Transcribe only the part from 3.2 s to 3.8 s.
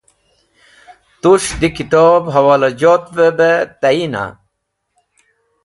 bẽ